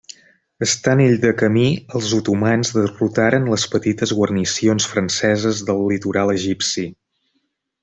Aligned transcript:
Estant 0.65 1.01
ell 1.03 1.11
de 1.25 1.33
camí, 1.41 1.65
els 1.99 2.13
otomans 2.19 2.71
derrotaren 2.77 3.45
les 3.55 3.67
petites 3.75 4.15
guarnicions 4.21 4.89
franceses 4.95 5.63
del 5.71 5.85
litoral 5.93 6.35
egipci. 6.41 6.89